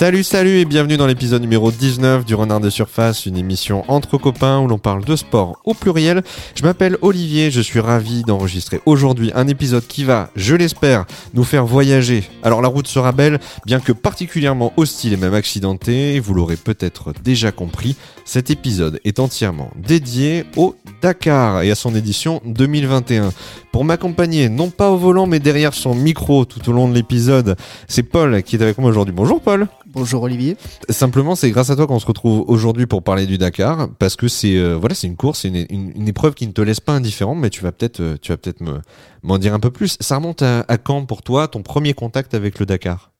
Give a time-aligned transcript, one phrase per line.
[0.00, 4.16] Salut, salut et bienvenue dans l'épisode numéro 19 du Renard de Surface, une émission entre
[4.16, 6.22] copains où l'on parle de sport au pluriel.
[6.54, 11.44] Je m'appelle Olivier, je suis ravi d'enregistrer aujourd'hui un épisode qui va, je l'espère, nous
[11.44, 12.24] faire voyager.
[12.42, 17.12] Alors la route sera belle, bien que particulièrement hostile et même accidentée, vous l'aurez peut-être
[17.22, 17.94] déjà compris,
[18.24, 23.34] cet épisode est entièrement dédié au Dakar et à son édition 2021.
[23.70, 27.56] Pour m'accompagner, non pas au volant mais derrière son micro tout au long de l'épisode,
[27.86, 29.14] c'est Paul qui est avec moi aujourd'hui.
[29.14, 30.56] Bonjour Paul Bonjour Olivier.
[30.88, 34.28] Simplement, c'est grâce à toi qu'on se retrouve aujourd'hui pour parler du Dakar, parce que
[34.28, 36.78] c'est euh, voilà, c'est une course, c'est une, une, une, épreuve qui ne te laisse
[36.78, 38.78] pas indifférent, mais tu vas peut-être, euh, tu vas peut-être me
[39.24, 39.96] m'en dire un peu plus.
[39.98, 43.10] Ça remonte à, à, quand pour toi ton premier contact avec le Dakar?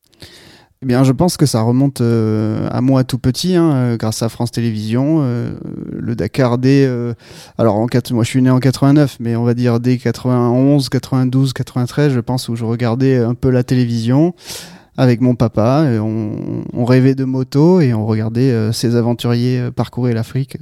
[0.83, 4.29] Eh bien, je pense que ça remonte euh, à moi tout petit, hein, grâce à
[4.29, 5.19] France Télévisions.
[5.23, 5.53] Euh,
[5.93, 6.89] le Dakar dès,
[7.59, 10.89] alors en 4, moi je suis né en 89, mais on va dire dès 91,
[10.89, 14.35] 92, 93, je pense où je regardais un peu la télévision
[14.97, 15.85] avec mon papa.
[16.01, 20.59] On, on, rêvait de moto et on regardait ces aventuriers parcourir l'Afrique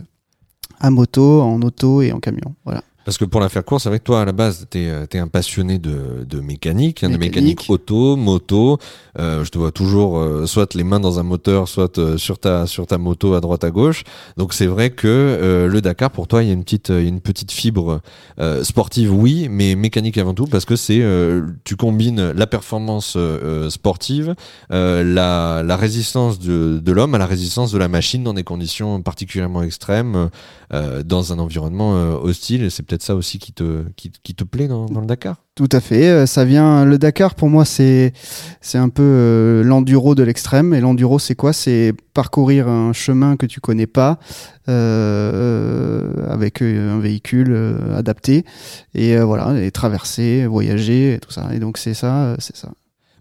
[0.81, 2.55] à moto, en auto et en camion.
[2.65, 2.83] Voilà.
[3.09, 4.93] Parce que pour la faire course, c'est vrai que toi, à la base, tu es,
[5.11, 8.77] es, un passionné de, de mécanique, hein, de mécanique auto, moto.
[9.19, 12.39] Euh, je te vois toujours euh, soit les mains dans un moteur, soit euh, sur,
[12.39, 14.05] ta, sur ta moto à droite à gauche.
[14.37, 17.23] Donc c'est vrai que euh, le Dakar, pour toi, il y a une petite, une
[17.23, 18.03] petite fibre
[18.41, 21.03] euh, sportive, oui, mais mécanique avant tout, parce que c'est
[21.65, 23.17] tu combines la performance
[23.71, 24.35] sportive,
[24.69, 29.01] la, la résistance de, de l'homme à la résistance de la machine dans des conditions
[29.01, 30.29] particulièrement extrêmes,
[30.71, 31.93] dans un environnement
[32.23, 32.71] hostile.
[32.71, 36.27] C'est peut-être ça aussi qui te, qui, te plaît dans, le Dakar Tout à fait.
[36.27, 38.13] Ça vient, le Dakar, pour moi, c'est,
[38.61, 40.75] c'est un peu euh, l'enduro de l'extrême.
[40.75, 41.53] Et l'enduro, c'est quoi?
[41.53, 44.19] C'est parcourir un chemin que tu connais pas
[44.69, 47.57] euh, avec un véhicule
[47.97, 48.45] adapté
[48.95, 51.49] et voilà, et traverser, voyager, et tout ça.
[51.55, 52.71] Et donc, c'est ça, c'est ça.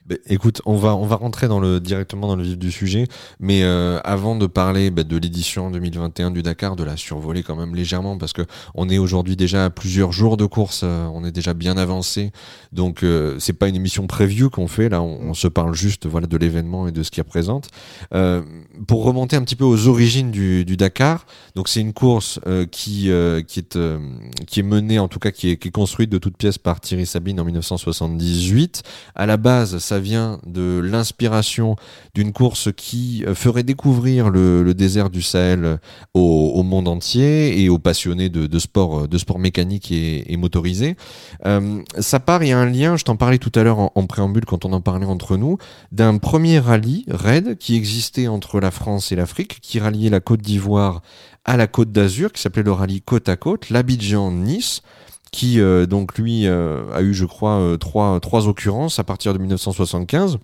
[0.08, 3.08] Bah, écoute, on va on va rentrer dans le directement dans le vif du sujet,
[3.42, 7.58] mais euh, avant de parler bah, de l'édition 2021 du Dakar, de la survoler quand
[7.58, 11.26] même légèrement parce que on est aujourd'hui déjà à plusieurs jours de course, euh, on
[11.26, 12.32] est déjà bien avancé,
[12.72, 16.26] donc euh, c'est pas une émission preview qu'on fait là, on, se parle juste voilà
[16.26, 17.68] de l'événement et de ce qu'il représente.
[18.14, 18.42] Euh,
[18.88, 21.26] pour remonter un petit peu aux origines du, du Dakar,
[21.56, 23.10] donc c'est une course euh, qui
[23.48, 23.78] qui est
[24.48, 26.80] qui est menée en tout cas qui est, qui est construite de toutes pièces par
[26.80, 28.84] Thierry Sabine en 1978.
[29.14, 31.76] À la base, ça vient de l'inspiration
[32.14, 35.80] d'une course qui euh, ferait découvrir le, désert du Sahel
[36.14, 40.96] au, au, monde entier et aux passionnés de, de sport, mécanique et, motorisé.
[41.46, 43.92] Euh, ça part, il y a un lien, je t'en parlais tout à l'heure en,
[43.96, 45.58] en, préambule quand on en parlait entre nous,
[45.92, 50.42] d'un premier rallye, raid, qui existait entre la France et l'Afrique, qui ralliait la Côte
[50.42, 51.02] d'Ivoire
[51.46, 54.82] à la Côte d'Azur, qui s'appelait le rallye côte à côte, l'Abidjan-Nice
[55.38, 59.34] qui euh, donc lui euh, a eu je crois euh, trois, trois occurrences à partir
[59.34, 60.40] de 1975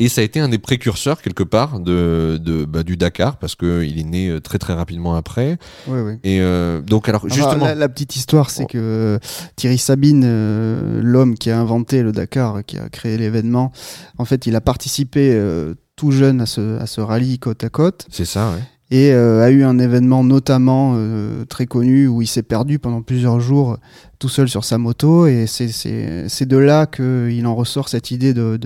[0.00, 3.54] et ça a été un des précurseurs quelque part de, de bah, du Dakar parce
[3.54, 5.56] que il est né très très rapidement après.
[5.86, 6.14] Oui, oui.
[6.24, 8.68] Et euh, donc alors justement alors, la, la, petite histoire c'est oh.
[8.68, 9.20] que
[9.54, 13.70] Thierry Sabine, euh, l'homme qui a inventé le Dakar, qui a créé l'événement,
[14.18, 17.68] en fait il a participé euh, tout jeune à ce à ce rallye côte à
[17.68, 18.06] côte.
[18.10, 22.26] C'est ça, ouais et euh, a eu un événement notamment euh, très connu où il
[22.28, 23.78] s'est perdu pendant plusieurs jours
[24.18, 25.26] tout seul sur sa moto.
[25.26, 28.60] Et c'est de là qu'il en ressort cette idée de,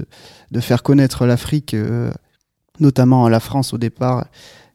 [0.60, 2.10] faire connaître l'Afrique, euh,
[2.80, 4.26] notamment à la France au départ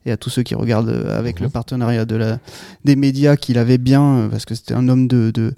[0.06, 1.44] et à tous ceux qui regardent avec mmh.
[1.44, 2.38] le partenariat de la,
[2.84, 5.52] des médias qu'il avait bien, parce que c'était un homme de, de,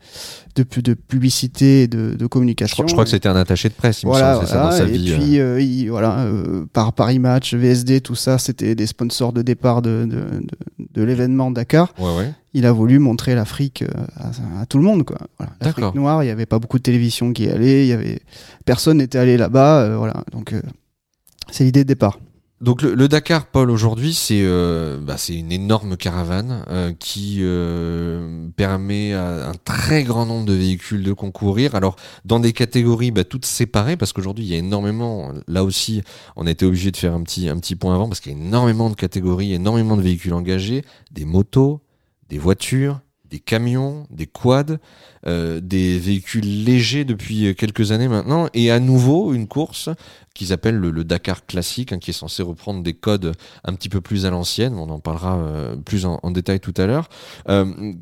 [0.56, 2.72] de, de publicité et de, de communication.
[2.72, 4.70] Je crois, je crois que c'était un attaché de presse, il voilà, me semble, voilà,
[4.72, 5.12] ça, dans sa et vie.
[5.12, 9.42] puis, euh, il, voilà, euh, par Paris Match, VSD, tout ça, c'était des sponsors de
[9.42, 10.09] départ de,
[10.78, 11.92] de, l'événement Dakar.
[11.98, 12.32] Ouais, ouais.
[12.54, 13.84] Il a voulu montrer l'Afrique
[14.16, 15.19] à, à, tout le monde, quoi.
[15.38, 15.53] Voilà.
[15.60, 18.20] L'Afrique noire, il n'y avait pas beaucoup de télévision qui y allait, y avait
[18.65, 20.25] personne n'était allé là-bas, euh, voilà.
[20.32, 20.54] Donc,
[21.50, 22.19] c'est l'idée de départ.
[22.61, 29.13] Donc le, Dakar, Paul, aujourd'hui, c'est euh, bah, une énorme caravane euh, qui euh, permet
[29.13, 31.77] à un très grand nombre de véhicules de concourir.
[31.77, 31.95] Alors
[32.25, 35.33] dans des catégories bah, toutes séparées, parce qu'aujourd'hui il y a énormément.
[35.47, 36.03] Là aussi,
[36.34, 38.34] on a été obligé de faire un petit un petit point avant parce qu'il y
[38.34, 41.81] a énormément de catégories, énormément de véhicules engagés, des motos,
[42.28, 43.01] des voitures,
[43.31, 44.78] des camions, des quads,
[45.28, 49.91] euh, des véhicules légers depuis quelques années maintenant, et à nouveau une course
[50.39, 53.33] qu'ils appellent le, le, Dakar classique, hein, qui est censé reprendre des codes
[53.65, 54.75] un petit peu plus à l'ancienne.
[54.75, 57.09] On en parlera euh, plus en, en, détail tout à l'heure.
[57.48, 57.92] Euh,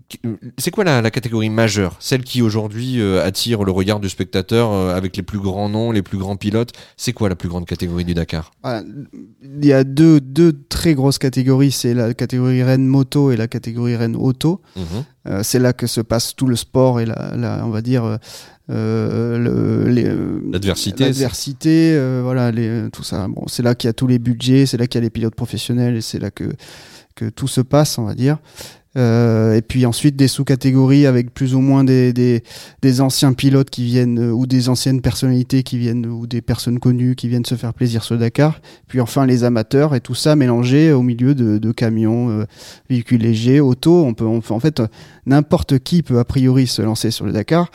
[0.58, 4.70] c'est quoi la, la, catégorie majeure, celle qui aujourd'hui euh, attire le regard du spectateur
[4.70, 7.64] euh, avec les plus grands noms, les plus grands pilotes C'est quoi la plus grande
[7.64, 8.50] catégorie du Dakar?
[8.62, 8.82] Ah,
[9.42, 13.48] Il y a deux, deux très grosses catégories, c'est la catégorie Rennes moto et la
[13.48, 14.60] catégorie Rennes auto.
[14.76, 14.82] Mmh.
[15.28, 18.18] Euh, c'est là que se passe tout le sport et la, la on va dire
[18.70, 23.28] euh, l'adversité, l'adversité, voilà, les, tout ça.
[23.28, 25.10] Bon, c'est là qu'il y a tous les budgets, c'est là qu'il y a les
[25.10, 26.44] pilotes professionnels et c'est là que
[27.14, 28.38] que tout se passe, on va dire.
[28.96, 33.84] Euh, et puis ensuite des sous-catégories avec plus ou moins des, des, anciens pilotes qui
[33.84, 37.56] viennent euh, ou des anciennes personnalités qui viennent ou des personnes connues qui viennent se
[37.56, 38.60] faire plaisir sur Dakar.
[38.88, 42.44] Puis enfin les amateurs et tout ça mélangé au milieu de, de camions, euh,
[42.88, 44.04] véhicules légers, autos.
[44.04, 44.82] On peut, en fait
[45.26, 47.70] n'importe qui peut a priori se lancer sur le Dakar.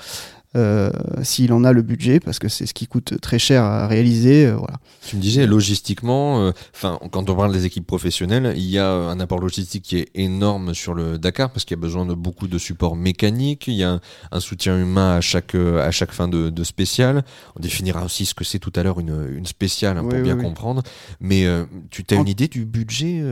[0.57, 0.91] Euh,
[1.23, 4.47] s'il en a le budget, parce que c'est ce qui coûte très cher à réaliser.
[4.47, 4.79] Euh, voilà.
[5.07, 6.51] Tu me disais logistiquement, euh,
[7.09, 10.73] quand on parle des équipes professionnelles, il y a un apport logistique qui est énorme
[10.73, 13.83] sur le Dakar parce qu'il y a besoin de beaucoup de support mécanique, il y
[13.85, 14.01] a
[14.31, 17.23] un, soutien humain à chaque à chaque fin de, de spécial.
[17.55, 20.35] On définira aussi ce que c'est tout à l'heure une, une spéciale hein, pour bien
[20.35, 20.83] comprendre.
[21.21, 21.45] Mais
[21.91, 23.23] tu as une idée du budget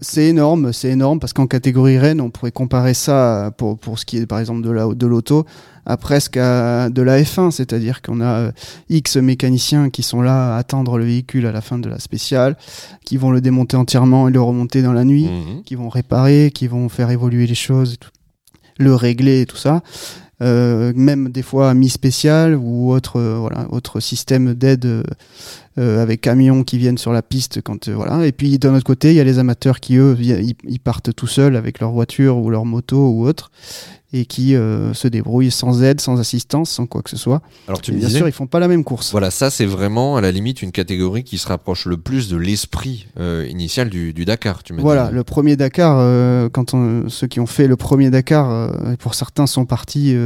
[0.00, 4.06] C'est énorme, c'est énorme parce qu'en catégorie Rennes, on pourrait comparer ça pour pour ce
[4.06, 5.44] qui est par exemple de la de l'auto
[5.86, 8.52] à presque à de la F1, c'est-à-dire qu'on a euh,
[8.88, 12.56] X mécaniciens qui sont là à attendre le véhicule à la fin de la spéciale,
[13.04, 15.62] qui vont le démonter entièrement et le remonter dans la nuit, mhm.
[15.64, 17.98] qui vont réparer, qui vont faire évoluer les choses,
[18.78, 19.82] le régler et tout ça.
[20.42, 25.04] Euh, même des fois mi spécial ou autre euh, voilà autre système d'aide
[25.76, 29.14] avec camions qui viennent sur la piste quand voilà et puis d'un autre côté il
[29.14, 32.64] y a les amateurs qui eux ils partent tout seuls avec leur voiture ou leur
[32.64, 33.52] moto ou autre
[34.14, 37.42] et qui euh, se débrouillent sans aide, sans assistance, sans quoi que ce soit.
[37.66, 39.10] Alors tu bien sûr, ils font pas la même course.
[39.10, 42.36] Voilà, ça c'est vraiment à la limite une catégorie qui se rapproche le plus de
[42.36, 44.62] l'esprit euh, initial du, Dakar.
[44.62, 48.70] Tu voilà, le premier Dakar, euh, quand on, ceux qui ont fait le premier Dakar,
[49.00, 50.16] pour certains sont partis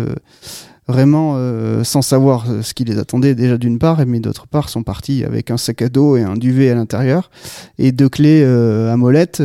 [0.87, 1.37] vraiment
[1.83, 5.51] sans savoir ce qui les attendait déjà d'une part, mais d'autre part sont partis avec
[5.51, 7.31] un sac à dos et un duvet à l'intérieur
[7.79, 9.43] et deux clés à molette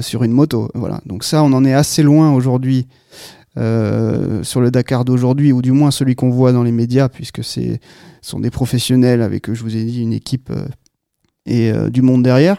[0.00, 0.68] sur une moto.
[0.74, 2.86] Voilà, donc ça on en est assez loin aujourd'hui
[3.56, 7.44] euh, sur le Dakar d'aujourd'hui, ou du moins celui qu'on voit dans les médias, puisque
[7.44, 7.80] c'est
[8.20, 10.66] sont des professionnels avec, je vous ai dit, une équipe euh,
[11.46, 12.56] et euh, du monde derrière.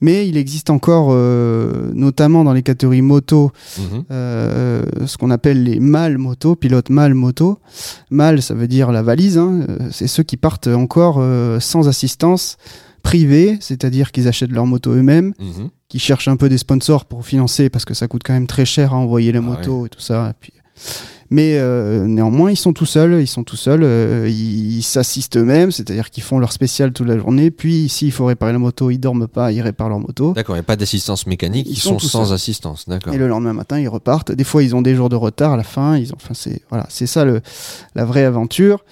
[0.00, 1.12] Mais il existe encore,
[1.92, 4.04] notamment dans les catégories moto, mhm.
[4.08, 7.58] ce qu'on appelle les mâles moto, pilotes mâles moto.
[8.10, 9.38] Mâle, ça veut dire la valise.
[9.38, 9.66] Hein.
[9.90, 11.20] c'est ceux qui partent encore
[11.60, 12.58] sans assistance
[13.02, 15.34] privée, c'est-à-dire qu'ils achètent leur moto eux-mêmes.
[15.40, 18.46] Mhm qui cherchent un peu des sponsors pour financer parce que ça coûte quand même
[18.46, 20.30] très cher à envoyer les ah motos et tout ça.
[20.30, 20.52] Et puis,
[21.30, 25.70] mais euh, néanmoins, ils sont tout seuls, ils sont tout seuls, euh, ils s'assistent eux-mêmes,
[25.70, 27.50] c'est-à-dire qu'ils font leur spécial toute la journée.
[27.50, 30.32] Puis, s'il faut réparer la moto, ils dorment pas, ils réparent leur moto.
[30.32, 33.12] D'accord, il n'y a pas d'assistance mécanique, ils, sont, sans assistance, d'accord.
[33.12, 34.32] Et le lendemain matin, ils repartent.
[34.32, 35.96] Des fois, ils ont des jours de retard à la fin.
[35.98, 37.42] Ils ont, enfin, c'est voilà, c'est ça le,
[37.94, 38.84] la vraie aventure.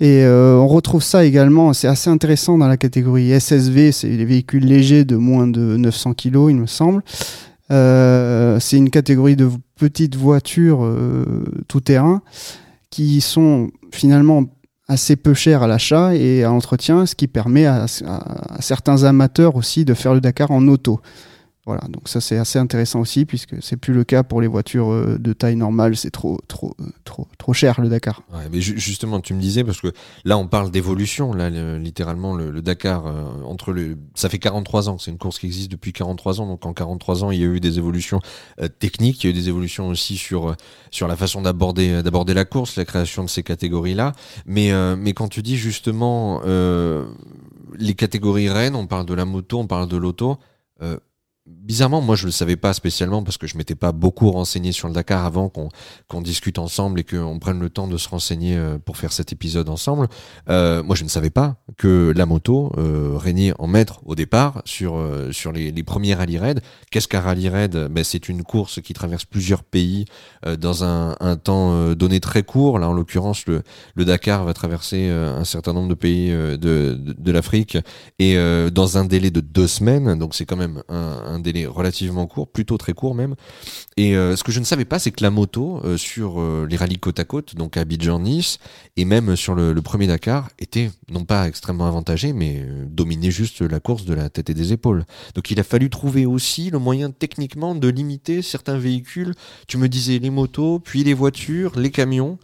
[0.00, 4.24] Et euh, on retrouve ça également, c'est assez intéressant dans la catégorie SSV, c'est les
[4.24, 7.02] véhicules légers de moins de 900 kg, il me semble.
[7.70, 12.22] Euh, c'est une catégorie de petites voitures euh, tout-terrain
[12.90, 14.44] qui sont finalement
[14.86, 17.86] assez peu chères à l'achat et à l'entretien, ce qui permet à,
[18.60, 21.00] certains amateurs aussi de faire le Dakar en auto.
[21.66, 24.92] Voilà, donc ça c'est assez intéressant aussi puisque c'est plus le cas pour les voitures
[24.92, 26.76] euh, de taille normale, c'est trop trop
[27.44, 28.22] trop cher le Dakar.
[28.50, 29.92] Mais justement tu me disais parce que
[30.24, 34.96] là on parle d'évolution, là littéralement le, Dakar euh, entre le ça fait 43 ans,
[34.96, 37.46] c'est une course qui existe depuis 43 ans donc en 43 ans il y a
[37.46, 38.20] eu des évolutions
[38.78, 40.56] techniques, il y a eu des évolutions aussi sur
[40.90, 44.14] sur la façon d'aborder d'aborder la course, la création de ces catégories là,
[44.46, 46.40] mais mais quand tu dis justement
[47.78, 50.38] les catégories reines, on parle de la moto, on parle de l'auto
[51.46, 54.88] Bizarrement, moi je le savais pas spécialement parce que je m'étais pas beaucoup renseigné sur
[54.88, 58.78] le Dakar avant qu'on discute ensemble et qu'on prenne le temps de se renseigner euh,
[58.78, 60.08] pour faire cet épisode ensemble.
[60.48, 64.62] Euh, moi je ne savais pas que la moto euh, régnait en maître au départ
[64.64, 64.98] sur
[65.32, 66.62] sur les, premiers rallye raid.
[66.90, 67.88] Qu'est-ce qu'un rallye raid?
[67.90, 70.06] Ben, c'est une course qui traverse plusieurs pays
[70.58, 72.78] dans un, temps donné très court.
[72.78, 73.62] Là en l'occurrence le,
[73.94, 76.56] le Dakar va traverser un certain nombre de pays de,
[76.98, 77.76] de, l'Afrique
[78.18, 78.36] et
[78.72, 80.18] dans un délai de deux semaines.
[80.18, 83.34] Donc c'est quand même un délai relativement court, plutôt très court même.
[83.96, 86.66] Et euh, ce que je ne savais pas, c'est que la moto euh, sur euh,
[86.68, 88.58] les rallyes côte à côte, donc à Abidjan-Nice,
[88.96, 93.80] et même sur le, premier Dakar, était non pas extrêmement avantagée, mais dominait juste la
[93.80, 95.04] course de la tête et des épaules.
[95.34, 99.34] Donc il a fallu trouver aussi le moyen techniquement de limiter certains véhicules.
[99.68, 102.38] Tu me disais les motos, puis les voitures, les camions.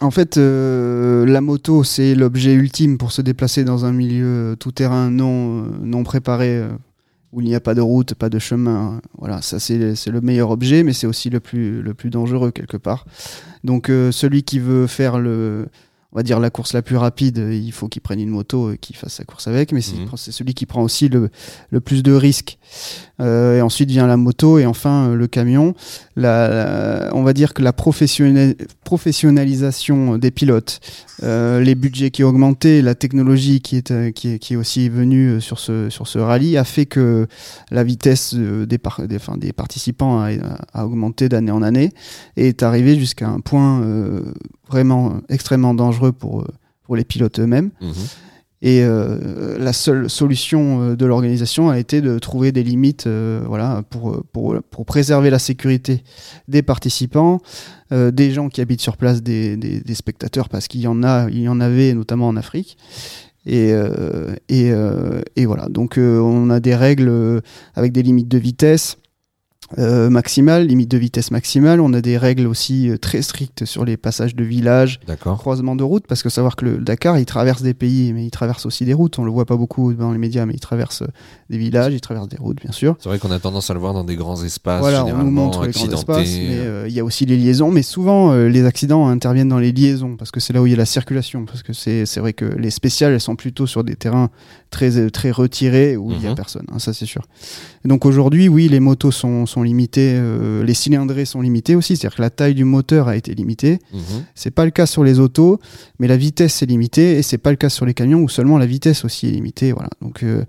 [0.00, 5.62] En fait, la moto, c'est l'objet ultime pour se déplacer dans un milieu tout-terrain non,
[5.82, 6.66] non préparé
[7.32, 9.00] où il n'y a pas de route, pas de chemin.
[9.18, 12.76] Voilà, ça c'est le meilleur objet, mais c'est aussi le plus, le plus dangereux quelque
[12.76, 13.06] part.
[13.64, 15.68] Donc euh, celui qui veut faire le,
[16.12, 18.78] on va dire la course la plus rapide, il faut qu'il prenne une moto et
[18.78, 20.06] qu'il fasse sa course avec, mais c'est Mhm.
[20.16, 21.30] c'est celui qui prend aussi le,
[21.70, 22.58] le plus de risques.
[23.20, 25.74] Euh, et ensuite vient la moto et enfin euh, le camion.
[26.16, 30.80] La, la- on va dire que la professionnali- professionnalisation des pilotes,
[31.22, 34.56] euh, les budgets qui ont augmenté, la technologie qui est, euh, qui est, qui est
[34.56, 37.26] aussi venue euh, sur ce, sur ce rallye a fait que
[37.70, 40.30] la vitesse euh, des, par- des, enfin, des participants a,
[40.74, 41.92] a augmenté d'année en année
[42.36, 44.20] et est arrivé jusqu'à un point euh,
[44.68, 46.46] vraiment extrêmement dangereux pour, euh,
[46.82, 47.70] pour les pilotes eux-mêmes.
[47.80, 47.92] Mhm.
[48.62, 53.42] Et euh, la seule solution euh, de l'organisation a été de trouver des limites euh,
[53.46, 56.02] voilà, pour, pour, pour préserver la sécurité
[56.48, 57.40] des participants,
[57.92, 61.02] euh, des gens qui habitent sur place, des, des, des spectateurs, parce qu'il y en
[61.02, 62.78] a, il y en avait notamment en Afrique.
[63.44, 67.40] Et, euh, et, euh, et voilà, donc euh, on a des règles euh,
[67.76, 68.96] avec des limites de vitesse
[69.78, 71.80] euh, maximale, limite de vitesse maximale.
[71.80, 75.38] On a des règles aussi euh, très strictes sur les passages de village, D'accord.
[75.38, 78.30] croisement de routes, parce que savoir que le Dakar, il traverse des pays, mais il
[78.30, 79.18] traverse aussi des routes.
[79.18, 81.06] On le voit pas beaucoup dans les médias, mais il traverse euh,
[81.50, 82.96] des villages, il traverse des routes, bien sûr.
[83.00, 85.30] C'est vrai qu'on a tendance à le voir dans des grands espaces, voilà, on nous
[85.30, 86.22] montre les grands accidentés.
[86.22, 87.70] espaces, mais euh, il y a aussi les liaisons.
[87.70, 90.74] Mais souvent, les accidents interviennent dans les liaisons, parce que c'est là où il y
[90.74, 91.44] a la circulation.
[91.44, 94.30] Parce que c'est vrai que les spéciales, elles sont plutôt sur des terrains
[94.70, 96.34] très, très retirés où il y a Mhm.
[96.36, 97.22] personne, hein, ça c'est sûr.
[97.84, 101.96] Et donc aujourd'hui, oui, les motos sont, sont limitées, euh, les cylindrées sont limitées aussi,
[101.96, 103.78] c'est-à-dire que la taille du moteur a été limitée.
[103.92, 104.24] Mhm.
[104.34, 105.58] C'est pas le cas sur les autos,
[105.98, 108.58] mais la vitesse est limitée et c'est pas le cas sur les camions où seulement
[108.58, 109.72] la vitesse aussi est limitée.
[109.72, 109.90] Voilà.
[110.00, 110.44] Donc euh,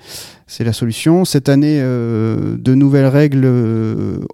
[0.47, 1.25] c'est la solution.
[1.25, 3.47] Cette année, euh, de nouvelles règles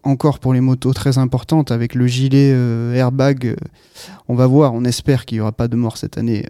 [0.04, 2.50] encore pour les motos très importantes avec le gilet
[2.96, 3.56] airbag.
[4.28, 4.74] on va voir.
[4.74, 6.46] On espère qu'il y aura pas de mort cette année.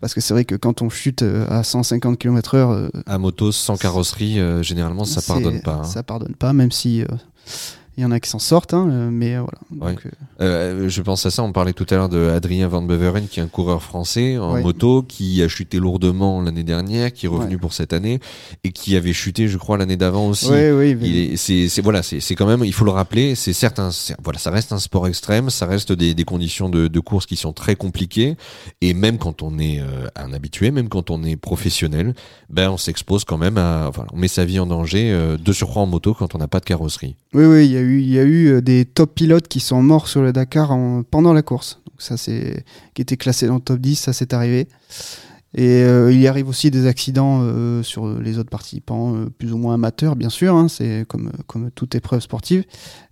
[0.00, 3.52] Parce que c'est vrai que quand on chute euh, à 150 km/h, euh, À moto
[3.52, 5.74] sans carrosserie, euh, généralement, ça pardonne pas.
[5.74, 5.84] hein.
[5.84, 7.04] Ça pardonne pas, même si
[7.96, 9.92] il y en a qui s'en sortent, hein, euh, mais euh, voilà.
[9.92, 10.10] Donc, euh,
[10.42, 13.40] Euh, je pense à ça, on parlait tout à l'heure de Adrien Van Beveren, qui
[13.40, 14.62] est un coureur français en Ouais.
[14.62, 17.60] moto, qui a chuté lourdement l'année dernière, qui est revenu Ouais.
[17.60, 18.20] pour cette année,
[18.64, 20.48] et qui avait chuté, je crois, l'année d'avant aussi.
[20.50, 24.38] oui, mais- c'est, voilà, c'est, c'est quand même, il faut le rappeler, c'est c'est- voilà,
[24.38, 27.52] ça reste un sport extrême, ça reste des, des conditions de, de course qui sont
[27.52, 28.36] très compliquées,
[28.80, 32.14] et même quand on est euh, un habitué, même quand on est professionnel,
[32.48, 35.52] ben on s'expose quand même à, voilà, on met sa vie en danger, euh, de
[35.52, 37.16] surcroît en moto quand on n'a pas de carrosserie.
[37.32, 39.82] Oui, oui, il y a eu, y a eu euh, des top pilotes qui sont
[39.82, 41.80] morts sur le Dakar en- pendant la course.
[41.86, 44.66] Donc ça, c'est qui étaient classés dans le top 10, ça c'est arrivé.
[45.54, 49.58] Et euh, il y arrive aussi des accidents euh, sur les autres participants, plus ou
[49.58, 50.54] moins amateurs, bien sûr.
[50.54, 51.30] hein, c'est comme
[51.74, 52.64] toute épreuve sportive.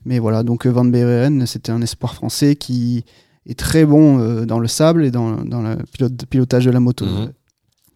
[0.05, 3.05] Mais voilà, donc Van Beveren, c'était un espoir français qui
[3.47, 5.77] est très bon dans le sable et dans, le
[6.31, 7.07] pilotage de la moto.
[7.07, 7.33] Mhm.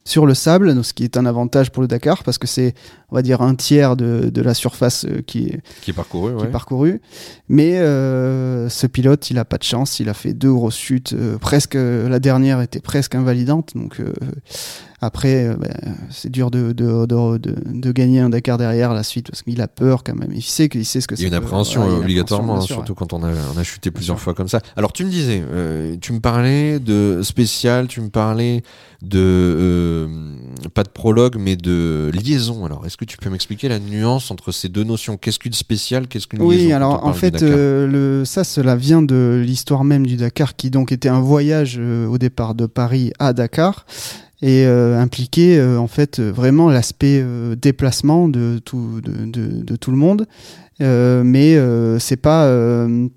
[0.05, 2.75] Sur le sable, ce qui est un avantage pour le Dakar parce que c'est,
[3.11, 6.33] on va dire, un tiers de, de la surface euh, qui est, Qui est parcouru,
[6.35, 6.49] qui ouais.
[6.49, 7.01] est parcouru.
[7.49, 10.01] Mais euh, ce pilote, il a pas de chance.
[10.01, 11.13] Il a fait deux grosses chutes.
[11.13, 13.77] euh, presque, la dernière était presque invalidante.
[13.77, 14.01] Donc
[15.03, 19.43] après, ben, c'est dur de, de, de, de, gagner un Dakar derrière la suite parce
[19.43, 20.33] qu'il a peur quand même.
[20.33, 22.77] Il sait qu'il sait ce que Il y a une appréhension une obligatoirement, hein, sûr,
[22.77, 24.61] surtout quand on a, on a chuté plusieurs fois comme ça.
[24.77, 28.63] Alors tu me disais, euh, tu me parlais de spécial, tu me parlais
[29.03, 30.09] de euh,
[30.73, 32.65] pas de prologue mais de liaison.
[32.65, 35.17] Alors est-ce que tu peux m'expliquer la nuance entre ces deux notions?
[35.17, 38.77] Qu'est-ce qu'une spéciale, qu'est-ce qu'une Oui, liaison on alors en fait, euh, le, ça, cela
[38.77, 42.67] vient de l'histoire même du Dakar, qui donc était un voyage euh, au départ de
[42.67, 43.85] Paris à Dakar
[44.43, 47.25] et euh, impliquait euh, en fait euh, vraiment l'aspect
[47.57, 50.27] déplacement de tout, de, de, de tout le monde.
[50.81, 51.57] Mais
[52.01, 53.11] c'est pas, on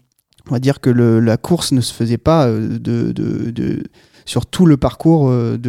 [0.51, 3.83] va dire que le, la course ne se faisait pas de, de, de
[4.25, 5.59] sur tout le parcours euh, de,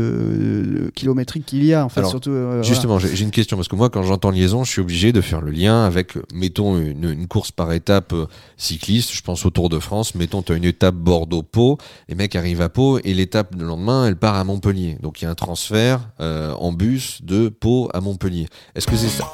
[0.84, 2.62] de kilométrique qu'il y a en fait Alors, surtout euh.
[2.62, 5.20] Justement, j'ai j'ai une question parce que moi, quand j'entends liaison, je suis obligé de
[5.20, 9.12] faire le lien avec, mettons, une, une course par étape euh, cycliste.
[9.12, 10.14] Je pense au Tour de France.
[10.14, 11.78] Mettons, tu as une étape Bordeaux-Pau.
[12.08, 14.98] Les mecs arrivent à Pau et l'étape le lendemain, elle part à Montpellier.
[15.02, 18.46] Donc, il y a un transfert euh, en bus de Pau à Montpellier.
[18.75, 19.25] Est-ce que c'est ça?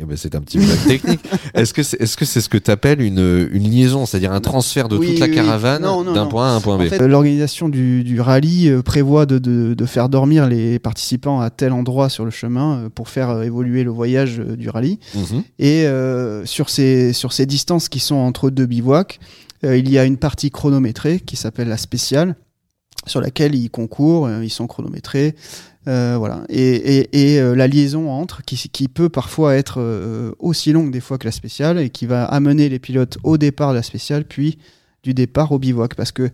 [0.00, 1.20] Eh ben, c'est un petit blague technique.
[1.54, 4.40] Est-ce que c'est est-ce que c'est ce que tu appelles une, une liaison, c'est-à-dire un
[4.40, 5.82] transfert de Oui, toute la oui, caravane
[6.14, 6.82] d'un point A à un point B?
[6.82, 10.78] En fait, euh, l'organisation du, du rallye euh, prévoit de, de- de faire dormir les
[10.78, 14.98] participants à tel endroit sur le chemin euh, pour faire évoluer le voyage du rallye.
[15.14, 15.42] Mhm.
[15.58, 19.20] Et euh, sur, ces, sur ces distances qui sont entre deux bivouacs,
[19.64, 22.36] euh, il y a une partie chronométrée qui s'appelle la spéciale,
[23.06, 25.34] sur laquelle ils concourent, euh, ils sont chronométrés.
[25.88, 26.42] euh, voilà.
[26.48, 27.08] Et,
[27.40, 31.78] euh, la liaison entre, qui, peut parfois être aussi longue des fois que la spéciale,
[31.78, 34.58] et qui va amener les pilotes au départ de la spéciale, puis
[35.02, 36.24] du départ au bivouac parce que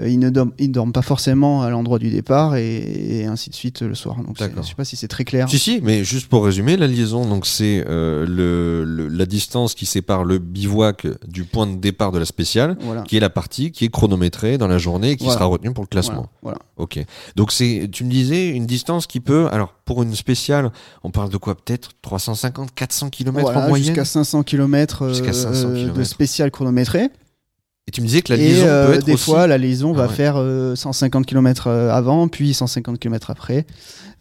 [0.00, 3.50] euh, ils ne dorment, ils dorment pas forcément à l'endroit du départ et, et ainsi
[3.50, 4.16] de suite euh, le soir.
[4.22, 5.48] Donc je sais pas si c'est très clair.
[5.50, 9.74] Si, si, mais juste pour résumer, la liaison, donc c'est euh, le, le- la distance
[9.74, 13.02] qui sépare le bivouac du point de départ de la spéciale, Voilà.
[13.02, 15.38] qui est la partie qui est chronométrée dans la journée et qui Voilà.
[15.38, 16.28] sera retenue pour le classement.
[16.42, 16.58] Voilà, voilà.
[16.78, 16.98] Ok.
[17.36, 20.70] Donc c'est, tu me disais, une distance qui peut, alors pour une spéciale,
[21.04, 21.54] on parle de quoi?
[21.54, 23.88] Peut-être 350, 400 km en moyenne?
[23.88, 26.04] jusqu'à 500 km, Jusqu'à 500 de kilomètres.
[26.06, 27.08] spécial chronométré.
[27.88, 29.24] Et tu me disais que la Et liaison euh, peut être des aussi...
[29.24, 30.12] fois, la liaison Ah va ouais.
[30.14, 33.64] faire euh, 150 km avant, puis 150 km après.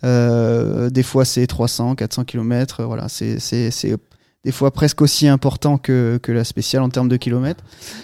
[0.03, 2.83] Euh, des fois, c'est 300, 400 km.
[2.83, 3.39] Voilà, c'est
[4.43, 7.63] des fois presque aussi important que, que la spéciale en termes de kilomètres.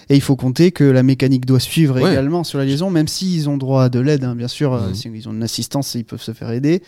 [0.10, 2.12] Et il faut compter que la mécanique doit suivre Ouais.
[2.12, 4.74] également sur la liaison, même s'ils ont droit à de l'aide, hein, bien sûr.
[4.74, 4.96] euh, Mhm.
[4.96, 6.82] si ils ont une assistance, ils peuvent se faire aider.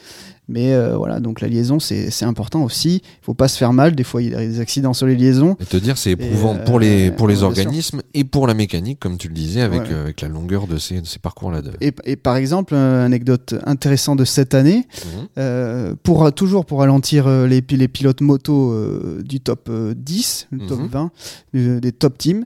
[0.49, 3.01] Mais euh, voilà, donc la liaison, c'est important aussi.
[3.03, 3.95] Il faut pas se faire mal.
[3.95, 5.55] Des fois, il y a des accidents sur les liaisons.
[5.61, 8.99] Et te dire, c'est éprouvant euh, pour les, pour les organismes et pour la mécanique,
[8.99, 9.87] comme tu le disais, avec, Ouais.
[9.91, 11.61] euh, avec la longueur de ces, de ces parcours-là.
[11.61, 11.71] De...
[11.79, 15.27] Et, et par exemple, une anecdote intéressante de cette année, Mhm.
[15.37, 20.47] Euh, pour toujours pour ralentir euh, les, les pilotes moto euh, du top euh, 10,
[20.51, 20.87] le top Mhm.
[20.87, 21.11] 20,
[21.53, 22.45] du- des top teams,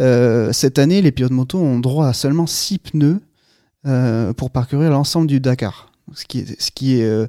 [0.00, 3.20] euh, cette année, les pilotes moto ont droit à seulement 6 pneus
[3.86, 5.87] euh, pour parcourir l'ensemble du Dakar.
[6.14, 7.26] Ce qui est, ce qui est euh,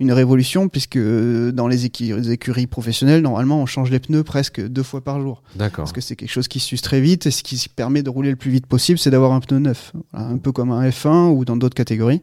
[0.00, 4.24] une révolution, puisque euh, dans les, écu- les écuries professionnelles, normalement, on change les pneus
[4.24, 5.42] presque deux fois par jour.
[5.54, 5.84] D'accord.
[5.84, 8.30] Parce que c'est quelque chose qui s'use très vite et ce qui permet de rouler
[8.30, 9.92] le plus vite possible, c'est d'avoir un pneu neuf.
[10.12, 12.20] Voilà, un peu comme un F1 ou dans d'autres catégories.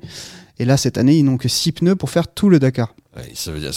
[0.57, 2.93] Et là, cette année, ils n'ont que 6 pneus pour faire tout le Dakar.
[3.19, 3.71] Ouais, ça veut dire,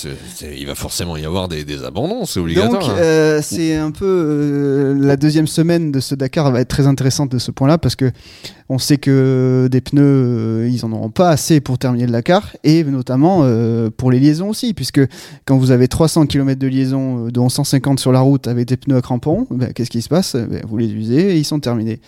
[0.56, 2.80] il va forcément y avoir des, des abandons, c'est obligatoire.
[2.80, 2.96] Donc, hein.
[2.98, 7.30] euh, c'est un peu euh, la deuxième semaine de ce Dakar va être très intéressante
[7.32, 8.10] de ce point-là parce que
[8.68, 12.54] on sait que des pneus, euh, ils en auront pas assez pour terminer le Dakar
[12.62, 13.42] et notamment
[13.96, 15.00] pour les liaisons aussi, puisque
[15.44, 18.96] quand vous avez 300 km de liaison, dont 150 sur la route avec des pneus
[18.96, 20.36] à crampons, ben, qu'est-ce qui se passe?
[20.36, 22.00] Ben, Vous les usez et ils sont terminés.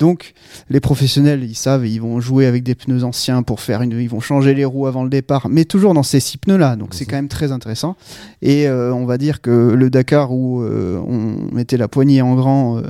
[0.00, 0.32] Donc,
[0.70, 4.08] les professionnels, ils savent, ils vont jouer avec des pneus anciens pour faire une, ils
[4.08, 6.74] vont changer les roues avant le départ, mais toujours dans ces six pneus-là.
[6.76, 7.10] Donc, c'est Mhm.
[7.10, 7.96] quand même très intéressant.
[8.40, 12.34] Et euh, on va dire que le Dakar où euh, on mettait la poignée en
[12.34, 12.82] grand euh,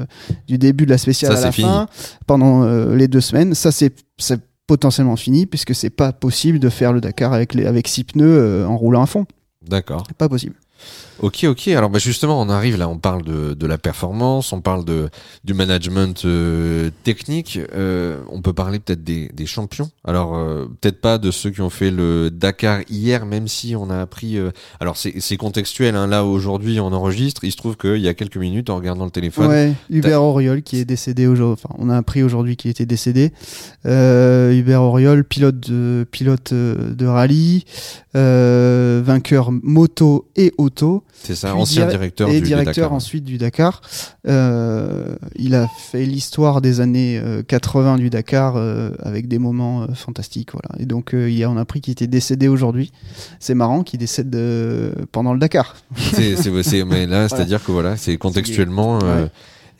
[0.46, 1.68] du début de la spéciale Ça, à la fini.
[1.68, 1.88] fin,
[2.26, 2.64] pendant
[2.94, 3.92] les deux semaines, ça c'est
[4.68, 8.64] potentiellement fini puisque c'est pas possible de faire le Dakar avec les avec six pneus
[8.66, 9.26] en roulant à fond.
[9.68, 10.06] D'accord.
[10.16, 10.54] Pas possible.
[11.22, 11.68] Ok, ok.
[11.68, 15.10] Alors bah, justement, on arrive là, on parle de, de la performance, on parle de,
[15.44, 17.58] du management euh, technique.
[17.74, 19.90] Euh, on peut parler peut-être des, des champions.
[20.04, 23.90] Alors euh, peut-être pas de ceux qui ont fait le Dakar hier, même si on
[23.90, 24.38] a appris.
[24.80, 25.94] alors c'est contextuel.
[25.94, 27.44] Hein, là aujourd'hui, on enregistre.
[27.44, 30.62] Il se trouve qu'il y a quelques minutes, en regardant le téléphone, Ouais, Hubert Auriol
[30.62, 31.62] qui est décédé aujourd'hui.
[31.62, 33.32] Enfin, on a appris aujourd'hui qu'il était décédé.
[33.84, 37.64] Hubert Auriol, pilote de, pilote de rallye,
[38.14, 42.92] vainqueur moto et auto, c'est ça, ancien dir- directeur et du, du directeur Dakar.
[42.92, 43.82] ensuite du Dakar.
[44.26, 49.82] Euh, il a fait l'histoire des années euh, 80 du Dakar euh, avec des moments
[49.82, 50.50] euh, fantastiques.
[50.52, 50.82] Voilà.
[50.82, 52.92] Et donc, euh, il y a, on a appris qu'il était décédé aujourd'hui.
[53.38, 55.76] C'est marrant qu'il décède euh, pendant le Dakar.
[55.96, 56.36] C'est,
[56.84, 59.30] mais là, c'est-à-dire que voilà, c'est contextuellement, euh, Ouais.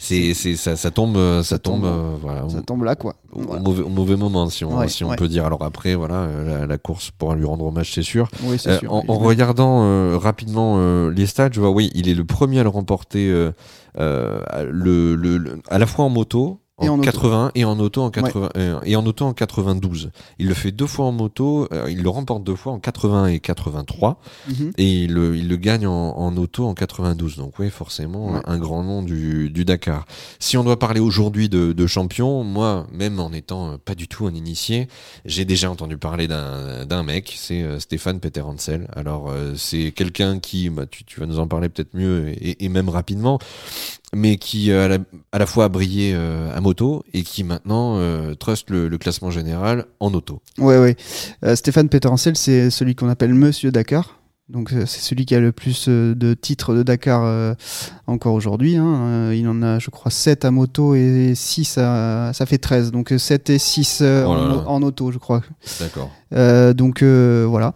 [0.03, 1.85] C'est, c'est, ça, ça tombe, euh, ça, tombe, tombe.
[1.93, 3.17] euh, voilà, Ça tombe là, quoi.
[3.33, 3.61] au Voilà.
[3.63, 5.17] mauvais, au mauvais moment, si on, Ouais, si on ouais.
[5.17, 5.45] peut dire.
[5.45, 8.29] Alors après, voilà, euh, la, la course pourra lui rendre hommage, c'est sûr.
[8.45, 8.93] Oui, c'est Euh, sûr.
[8.95, 12.61] en, en regardant euh, rapidement euh, les stats, je vois, oui, il est le premier
[12.61, 13.53] à le remporter, euh,
[13.99, 16.61] euh, le, le, le- à la fois en moto.
[16.81, 17.03] En, Et en auto.
[17.05, 20.11] 80 et en auto en 80 euh, et en auto en 92.
[20.39, 23.27] Il le fait deux fois en moto, euh, il le remporte deux fois en 80
[23.29, 24.73] et 83 Mhm.
[24.79, 27.37] et il le, il le gagne en, en auto en 92.
[27.37, 28.41] Donc oui, forcément, Ouais.
[28.47, 30.07] un grand nom du, du Dakar.
[30.39, 34.09] Si on doit parler aujourd'hui de, de champion, moi, même en étant euh, pas du
[34.09, 34.89] tout un initié,
[35.25, 38.89] j'ai déjà entendu parler d'un d'un mec, c'est Stéphane Peter Hansel.
[38.97, 42.69] Alors c'est quelqu'un qui, bah, tu, tu vas nous en parler peut-être mieux et, et
[42.69, 43.39] même rapidement,
[44.15, 44.99] mais qui euh, à, la,
[45.33, 48.99] à la fois a brillé euh, à moto et qui maintenant euh, trust le, le
[48.99, 50.41] classement général en auto.
[50.59, 50.97] Ouais, ouais.
[51.45, 54.17] Euh, Stéphane Peterhansel, c'est celui qu'on appelle Monsieur Dakar.
[54.49, 57.55] Donc c'est celui qui a le plus de titres de Dakar
[58.09, 58.75] encore aujourd'hui.
[58.75, 59.31] hein.
[59.33, 62.33] Il en a, je crois, 7 à moto et 6 à...
[62.35, 62.91] Ça fait 13.
[62.91, 64.65] Donc euh, 7 et 6 euh, Oh là en, là.
[64.67, 65.43] en auto, je crois.
[65.79, 66.11] D'accord.
[66.33, 67.75] Euh, donc euh, voilà.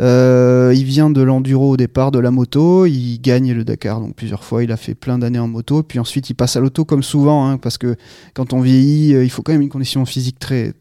[0.00, 2.84] Euh, il vient de l'enduro au départ, de la moto.
[2.86, 4.62] Il gagne le Dakar donc plusieurs fois.
[4.64, 5.82] Il a fait plein d'années en moto.
[5.82, 7.96] Puis ensuite, il passe à l'auto comme souvent, hein, parce que
[8.34, 10.72] quand on vieillit, il faut quand même une condition physique très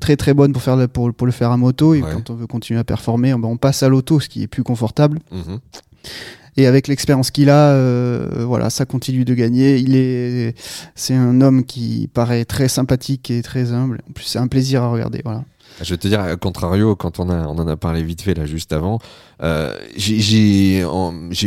[0.00, 1.94] très très bonne pour faire le, pour, pour le faire à moto.
[1.94, 2.08] Et Ouais.
[2.12, 4.62] quand on veut continuer à performer, ben, on passe à l'auto, ce qui est plus
[4.64, 5.18] confortable.
[5.30, 5.58] Mhm.
[6.58, 9.78] Et avec l'expérience qu'il a, euh, voilà, ça continue de gagner.
[9.78, 10.54] Il est,
[10.94, 14.02] c'est un homme qui paraît très sympathique et très humble.
[14.10, 15.22] En plus, c'est un plaisir à regarder.
[15.24, 15.44] Voilà.
[15.80, 18.34] Je vais te dire, à contrario, quand on, a, on en a parlé vite fait
[18.34, 18.98] là juste avant,
[19.42, 20.82] euh, j'ai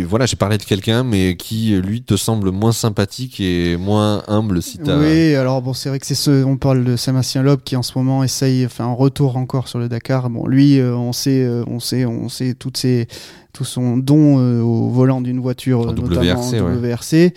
[0.04, 4.78] voilà, parlé de quelqu'un, mais qui lui te semble moins sympathique et moins humble si
[4.78, 4.98] t'as.
[4.98, 7.84] Oui, alors bon, c'est vrai que c'est ce, on parle de Sébastien Loeb qui en
[7.84, 10.30] ce moment essaye, enfin un retour encore sur le Dakar.
[10.30, 13.08] Bon, lui, euh, on sait, euh, on sait, on sait toutes ses,
[13.54, 17.34] tout son don euh, au volant d'une voiture, En notamment WRC, en ouais.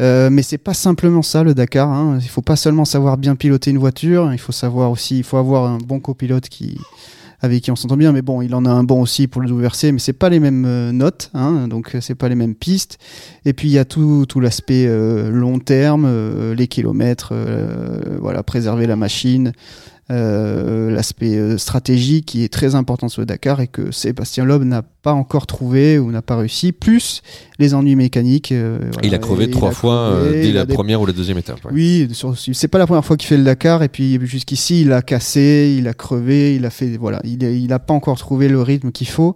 [0.00, 1.88] Euh, mais c'est pas simplement ça le Dakar.
[1.88, 2.18] Hein.
[2.20, 5.38] Il faut pas seulement savoir bien piloter une voiture, il faut savoir aussi, il faut
[5.38, 6.78] avoir un bon copilote qui
[7.40, 8.12] avec qui on s'entend bien.
[8.12, 10.40] Mais bon, il en a un bon aussi pour le WRC, mais c'est pas les
[10.40, 12.98] mêmes euh, notes, hein, donc euh, c'est pas les mêmes pistes.
[13.44, 16.06] Et puis il y a tout, tout l'aspect euh, long terme,
[16.54, 17.34] les kilomètres,
[18.20, 19.52] voilà, préserver la machine.
[20.10, 24.62] Euh, l'aspect euh, stratégique qui est très important sur le Dakar et que Sébastien Loeb
[24.62, 27.22] n'a pas encore trouvé ou n'a pas réussi, plus
[27.58, 28.52] les ennuis mécaniques.
[28.52, 29.06] euh, voilà.
[29.08, 31.64] il a crevé trois fois crevé, dès la des première ou la deuxième étape.
[31.64, 31.70] ouais.
[31.72, 32.08] oui,
[32.52, 35.74] c'est pas la première fois qu'il fait le Dakar et puis jusqu'ici il a cassé,
[35.76, 38.62] il a crevé, il a fait voilà, il a, il a pas encore trouvé le
[38.62, 39.34] rythme qu'il faut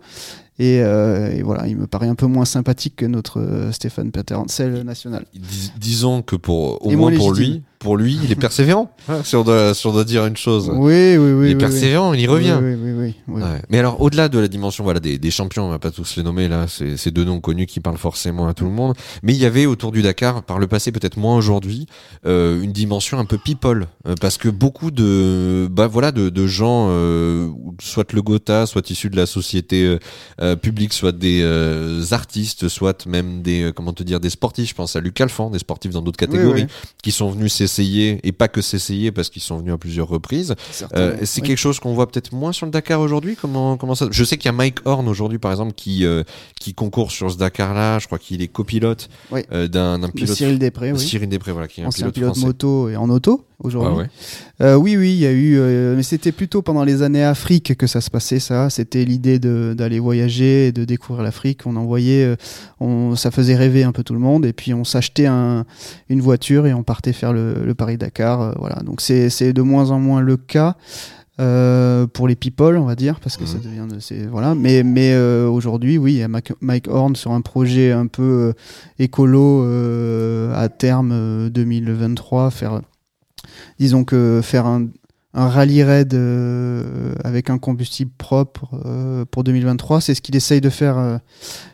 [0.61, 4.11] et, euh, et voilà, il me paraît un peu moins sympathique que notre euh, Stéphane
[4.13, 5.25] Peter Hansel national.
[5.35, 8.93] Dis- disons que pour au Et moins pour lui, pour lui, il est persévérant.
[9.09, 11.27] hein, si, on doit, si on doit dire une chose, Oui, oui, oui.
[11.31, 12.59] il oui, est persévérant, il y revient.
[12.63, 13.41] Oui, oui, oui, oui.
[13.43, 13.63] Ouais.
[13.71, 16.23] Mais alors, au-delà de la dimension voilà, des, des champions, on va pas tous les
[16.23, 18.95] nommer là, c'est deux noms connus qui parlent forcément à tout le monde.
[19.23, 21.87] Mais il y avait autour du Dakar, par le passé, peut-être moins aujourd'hui,
[22.27, 23.87] euh, une dimension un peu people.
[24.07, 27.49] Euh, parce que beaucoup de, bah, voilà, de, de gens, euh,
[27.81, 29.99] soit le Gotha, soit issus de la société euh,
[30.43, 34.69] euh, publique, soit des euh, artistes, soit même des, comment te dire, des sportifs.
[34.69, 36.67] Je pense à Luc Alphand, des sportifs dans d'autres catégories,
[37.03, 40.55] qui sont venus s'essayer, et pas que s'essayer, parce qu'ils sont venus à plusieurs reprises.
[40.95, 41.49] Euh, c'est oui.
[41.49, 43.37] quelque chose qu'on voit peut-être moins sur le Dakar aujourd'hui?
[43.41, 46.23] Comment comment ça Je sais qu'il y a Mike Horn aujourd'hui, par exemple, qui euh,
[46.61, 47.99] qui concourt sur ce Dakar-là.
[47.99, 49.43] Je crois qu'il est copilote Oui.
[49.53, 50.99] euh, d'un De pilote Cyril Després, oui.
[50.99, 53.99] Cyril Després, voilà, qui est un pilote, pilote moto et en auto aujourd'hui.
[53.99, 54.11] Ouais.
[54.63, 55.59] Euh, oui, oui, il y a eu,
[55.95, 58.41] mais c'était plutôt pendant les années Afrique que ça se passait.
[58.41, 61.67] Ça, c'était l'idée d'aller voyager et de découvrir l'Afrique.
[61.67, 62.37] On envoyait,
[62.81, 64.47] on, ça faisait rêver un peu tout le monde.
[64.47, 65.65] Et puis on s'achetait un,
[66.09, 68.41] une voiture et on partait faire le, le Paris Dakar.
[68.41, 68.77] euh, voilà.
[68.85, 70.77] Donc c'est de moins en moins le cas.
[71.39, 73.63] euh, pour les people, on va dire, parce que ça Mhm.
[73.63, 74.55] devient, de- c'est voilà.
[74.55, 78.23] Mais mais euh, aujourd'hui, oui, il y a Mike Horn sur un projet un peu
[78.23, 78.53] euh,
[78.99, 79.63] écolo
[80.55, 82.83] à terme euh, 2023, faire
[83.79, 84.89] disons que faire un,
[85.33, 86.13] un rallye raid
[87.25, 88.69] avec un combustible propre
[89.31, 91.21] pour 2023, c'est ce qu'il essaye de faire,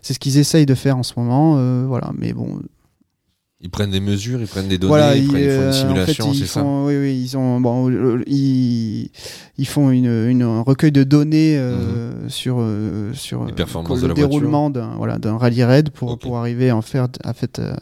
[0.01, 1.57] c'est ce qu'ils essayent de faire en ce moment,
[1.89, 2.13] voilà.
[2.17, 2.61] Mais bon,
[3.63, 5.67] Ils prennent des mesures, ils prennent des données, voilà, ils, ils, prennent, ils font euh,
[5.67, 6.61] une simulation, en fait, c'est ça.
[6.61, 9.11] font, oui, oui, ils ont, bon, euh, ils,
[9.57, 13.47] ils font une, une- un recueil de données euh, sur euh, sur Mhm.
[13.47, 16.69] Les euh, performances le de la déroulement d'un voilà d'un rallye raid pour pour arriver
[16.69, 17.75] à en faire à fait euh,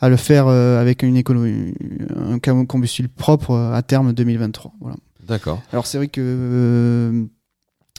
[0.00, 1.74] à le faire euh, avec une économie
[2.14, 4.74] un combustible propre euh, à terme 2023.
[4.80, 4.96] Voilà.
[5.26, 5.60] D'accord.
[5.72, 7.24] Alors c'est vrai que euh,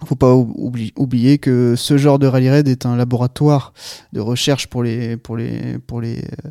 [0.06, 3.74] faut pas ou- oubli- oublier que ce genre de rallye raid est un laboratoire
[4.14, 6.50] de recherche pour les pour les pour les euh,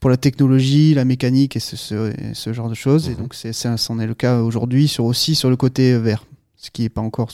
[0.00, 3.08] pour la technologie, la mécanique et ce, ce, et ce genre de choses.
[3.08, 3.16] Et Mhm.
[3.18, 6.24] donc c'est ça, c'en est le cas aujourd'hui sur aussi sur le côté vert,
[6.56, 7.30] ce qui est pas encore.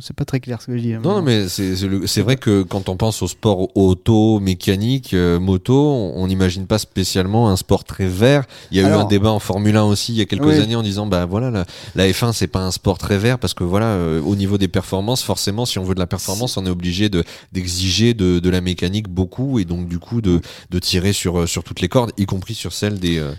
[0.00, 0.92] C'est pas très clair ce que je dis.
[0.92, 5.38] là, Non, non, mais c'est vrai que quand on pense au sport auto, mécanique, euh,
[5.38, 8.44] moto, on n'imagine pas spécialement un sport très vert.
[8.72, 10.58] Il y a eu un débat en Formule 1 aussi il y a quelques Oui.
[10.58, 11.64] années en disant bah voilà la,
[11.94, 14.68] la F1 c'est pas un sport très vert parce que voilà euh, au niveau des
[14.68, 18.50] performances forcément si on veut de la performance on est obligé de d'exiger de, de
[18.50, 22.10] la mécanique beaucoup et donc du coup de, de tirer sur sur toutes les cordes
[22.18, 23.32] y compris sur celles des euh,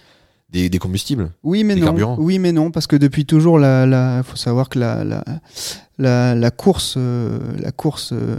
[0.52, 1.32] des, des combustibles.
[1.44, 1.88] Oui, mais Des non.
[1.88, 2.16] carburants.
[2.20, 5.24] Oui, mais non, parce que depuis toujours, la, la, faut savoir que la, la,
[5.98, 8.38] la, la course, euh, la course euh,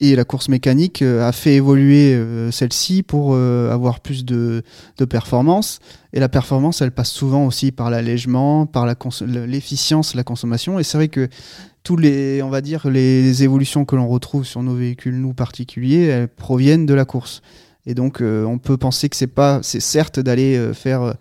[0.00, 4.62] et la course mécanique euh, a fait évoluer euh, celle-ci pour euh, avoir plus de,
[4.98, 5.78] de performance.
[6.12, 10.78] Et la performance, elle passe souvent aussi par l'allègement, par la cons- l'efficience, la consommation.
[10.78, 11.28] Et c'est vrai que
[11.84, 16.04] tous les, on va dire, les évolutions que l'on retrouve sur nos véhicules, nous particuliers,
[16.06, 17.40] elles proviennent de la course.
[17.86, 21.14] Et donc, euh, on peut penser que c'est pas, c'est certes d'aller euh, faire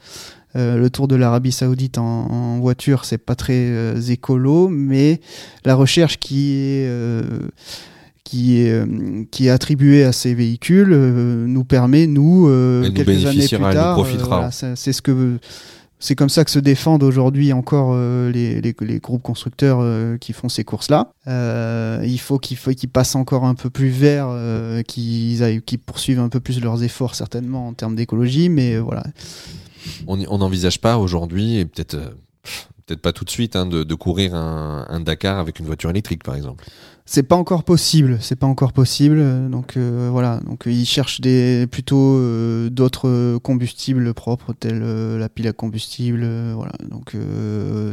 [0.56, 5.20] euh, le tour de l'Arabie Saoudite en, en voiture, c'est pas très euh, écolo, mais
[5.66, 7.24] la recherche qui est euh,
[8.24, 8.86] qui est
[9.32, 12.48] qui est attribuée à ces véhicules nous permet nous
[12.94, 15.40] quelques années plus tard, voilà, c'est ce que
[16.04, 20.50] c'est comme ça que se défendent aujourd'hui encore euh, les, groupes constructeurs euh, qui font
[20.50, 21.14] ces courses-là.
[21.28, 25.40] Euh, il faut qu'il faut qu'ils passent encore un peu plus vert, euh, qu'ils
[25.80, 29.06] poursuivent un peu plus leurs efforts certainement en termes d'écologie, mais voilà.
[30.06, 31.98] On n'envisage pas aujourd'hui et peut-être
[32.86, 35.90] peut-être pas tout de suite hein, de, de courir un, un Dakar avec une voiture
[35.90, 36.66] électrique par exemple.
[37.06, 39.50] C'est pas encore possible, c'est pas encore possible.
[39.50, 45.18] Donc euh, voilà, donc euh, ils cherchent des plutôt euh, d'autres combustibles propres tels euh,
[45.20, 46.26] la pile à combustible.
[46.56, 47.16] voilà, donc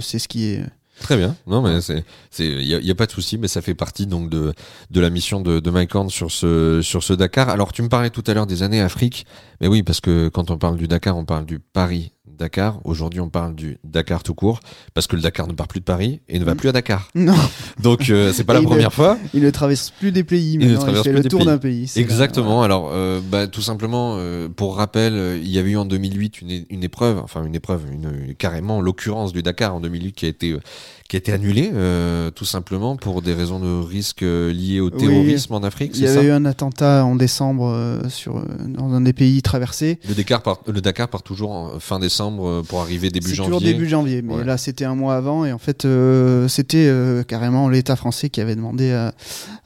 [0.01, 0.65] c'est ce qui est
[1.01, 1.35] Très bien.
[1.47, 3.75] Non, mais c'est, c'est, il y, a- y a pas de souci, mais ça fait
[3.75, 4.53] partie donc de
[4.91, 7.49] de la mission de, de Mike Horn sur ce sur ce Dakar.
[7.49, 9.25] Alors, tu me parlais tout à l'heure des années Afrique,
[9.63, 12.13] mais oui, parce que quand on parle du Dakar, on parle du Paris.
[12.41, 12.81] Dakar.
[12.85, 14.61] Aujourd'hui, on parle du Dakar tout court,
[14.95, 17.09] parce que le Dakar ne part plus de Paris et ne va plus à Dakar.
[17.15, 17.35] Non,
[17.83, 19.19] Donc, euh, c'est pas Et la il première fois.
[19.35, 21.59] il ne traverse plus des pays, ne maintenant, il, traverse fait plus le tour d'un
[21.59, 21.93] pays.
[21.97, 22.63] Exactement.
[22.63, 26.41] Alors, euh, bah, tout simplement, euh, pour rappel, euh, il y avait eu en 2008
[26.41, 30.25] une, une épreuve, enfin une épreuve, une, une- carrément l'occurrence du Dakar en 2008 qui
[30.27, 30.57] a été
[31.11, 34.91] qui a été annulée, euh, tout simplement pour des raisons de risque euh, liées au
[34.91, 34.97] Oui.
[34.97, 35.91] terrorisme en Afrique.
[35.97, 39.43] Il y avait eu un attentat en décembre euh, sur, euh, dans un des pays
[39.43, 39.99] traversés.
[40.09, 43.45] Le Dakar part, le Dakar part toujours en fin décembre pour arriver début janvier.
[43.45, 44.45] toujours début janvier, mais Ouais.
[44.45, 45.85] là c'était un mois avant et en fait
[46.49, 46.89] c'était
[47.27, 49.13] carrément l'État français qui avait demandé à,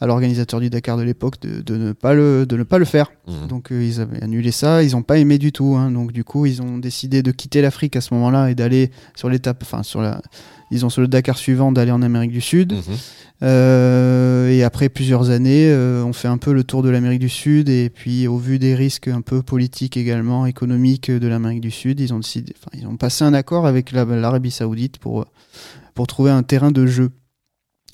[0.00, 2.86] à l'organisateur du Dakar de l'époque de, de ne pas le de ne pas le
[2.86, 3.12] faire.
[3.28, 3.48] Mhm.
[3.48, 5.76] Donc ils avaient annulé ça, ils n'ont pas aimé du tout.
[5.76, 5.90] hein.
[5.90, 9.28] donc du coup ils ont décidé de quitter l'Afrique à ce moment-là et d'aller sur
[9.28, 10.22] l'étape, enfin sur la,
[10.70, 12.72] disons sur le Dakar suivant d'aller en Amérique du Sud.
[12.72, 12.80] Mhm.
[13.42, 17.28] Euh, et après plusieurs années, euh, on fait un peu le tour de l'Amérique du
[17.28, 17.68] Sud.
[17.68, 22.00] Et puis, au vu des risques un peu politiques également, économiques de l'Amérique du Sud,
[22.00, 25.26] ils ont décidé, ils ont passé un accord avec la- l'Arabie Saoudite pour
[25.94, 27.10] pour trouver un terrain de jeu.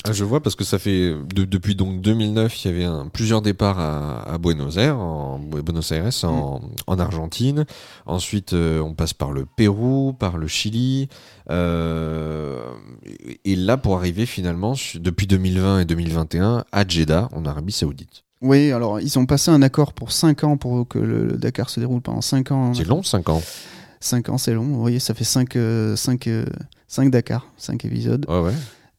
[0.04, 3.06] Ah, je vois parce que ça fait de- depuis donc 2009, il y avait un,
[3.08, 7.66] plusieurs départs à, à Buenos Aires, en Buenos Aires, en, en Argentine.
[8.06, 11.08] Ensuite, euh, on passe par le Pérou, par le Chili,
[11.50, 12.60] euh,
[13.44, 18.24] et là pour arriver finalement depuis 2020 et 2021 à Jeddah, en Arabie Saoudite.
[18.42, 21.68] Oui, alors ils ont passé un accord pour 5 ans pour que le, le Dakar
[21.68, 22.72] se déroule pendant 5 ans.
[22.72, 23.42] C'est long, 5 ans.
[24.00, 24.64] 5 ans, c'est long.
[24.64, 25.52] Vous voyez, ça fait 5
[25.96, 26.46] cinq, euh,
[26.88, 28.24] cinq Dakar, 5 épisodes.
[28.30, 28.54] Ouais, ouais.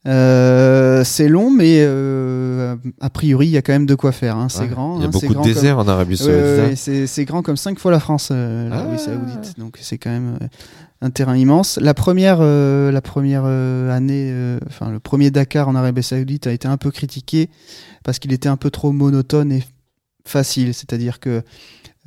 [0.08, 4.36] Euh, c'est long, mais euh, a priori, il y a quand même de quoi faire.
[4.38, 4.50] hein.
[4.50, 4.68] C'est Ouais.
[4.68, 4.96] grand.
[4.98, 6.36] Il y a hein, beaucoup de comme- déserts en Arabie Saoudite.
[6.36, 7.06] ouais, hein.
[7.08, 8.98] c'est grand comme 5 fois la France, euh, l'Arabie Ah.
[8.98, 9.60] Saoudite.
[9.60, 10.48] Donc c'est quand même euh,
[11.02, 11.78] un terrain immense.
[11.82, 16.52] La première, euh, la première année, euh, enfin le premier Dakar en Arabie Saoudite a
[16.52, 17.50] été un peu critiqué
[18.04, 19.64] parce qu'il était un peu trop monotone et
[20.26, 20.74] facile.
[20.74, 21.44] C'est-à-dire que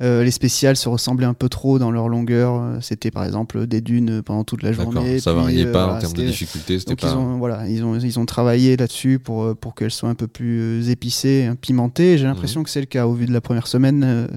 [0.01, 2.81] euh, les spéciales se ressemblaient un peu trop dans leur longueur.
[2.81, 5.19] C'était par exemple des dunes pendant toute la journée.
[5.19, 7.07] ça puis, variait euh, pas en voilà, termes de difficulté, donc pas.
[7.09, 10.15] ils ont voilà ils ont ils ont travaillé là-dessus pour euh, pour qu'elles soient un
[10.15, 12.17] peu plus épicées, hein, pimentées.
[12.17, 12.63] J'ai l'impression Mhm.
[12.65, 14.03] que c'est le cas au vu de la première semaine.
[14.03, 14.27] euh,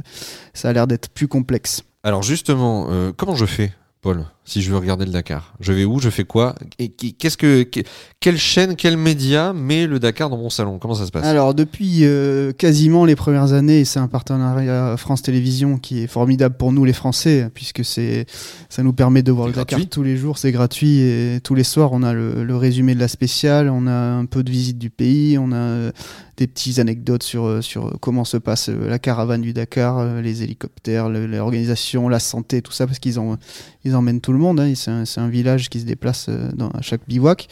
[0.54, 1.82] ça a l'air d'être plus complexe.
[2.04, 5.54] Alors justement, comment je fais, Paul, si je veux regarder le Dakar.
[5.60, 7.80] Je vais où Je fais quoi Et qu'est-ce que que-
[8.20, 10.78] quelle chaîne, quel média met le Dakar dans mon salon?
[10.78, 11.24] Comment ça se passe?
[11.26, 16.56] Alors depuis euh, quasiment les premières années, c'est un partenariat France Télévisions qui est formidable
[16.56, 18.26] pour nous les Français puisque c'est
[18.68, 19.86] ça nous permet de voir le Dakar gratuit.
[19.88, 23.00] tous les jours, c'est gratuit et tous les soirs on a le, le résumé de
[23.00, 25.92] la spéciale, on a un peu de visite du pays, on a euh,
[26.38, 31.08] des petites anecdotes sur euh, sur comment se passe la caravane du Dakar, les hélicoptères,
[31.08, 33.36] l'organisation, la santé, tout ça parce qu'ils en
[33.84, 34.60] ils emmènent tout le monde.
[34.60, 34.72] hein.
[34.74, 37.48] c'est un, village qui se déplace euh, dans, à chaque bivouac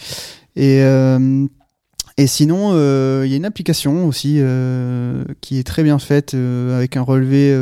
[0.55, 1.46] et euh,
[2.27, 4.40] sinon, euh, il y a une application aussi
[5.42, 7.55] qui est très bien faite avec un relevé,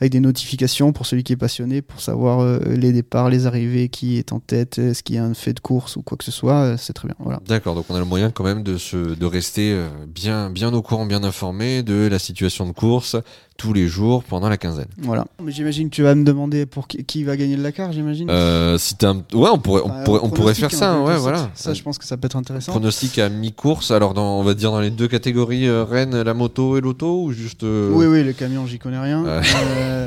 [0.00, 4.18] avec des notifications pour celui qui est passionné, pour savoir les départs, les arrivées, qui
[4.18, 6.30] est en tête, est-ce qu'il y a un fait de course ou quoi que ce
[6.30, 6.76] soit.
[6.78, 7.40] c'est très bien.
[7.48, 9.76] D'accord, donc on a le moyen quand même de se de rester
[10.06, 13.16] bien bien au courant, bien informé de la situation de course
[13.58, 14.86] tous les jours pendant la quinzaine.
[14.98, 15.26] voilà.
[15.42, 18.30] Mais j'imagine que tu vas me demander pour qui, qui va gagner le Dakar, j'imagine.
[18.30, 19.16] Euh, si un...
[19.16, 21.50] ouais, on pourrait on Enfin, pourrait on pourrait faire hein, ça, un ouais, voilà.
[21.54, 22.70] Ça, je pense que ça peut être intéressant.
[22.70, 26.34] Pronostic à mi-course, alors dans, on va dire dans les deux catégories, euh, Rennes, la
[26.34, 27.64] moto et l'auto, ou juste...
[27.64, 29.24] euh, Oui, oui, le camion, j'y connais rien.
[29.68, 30.06] Euh,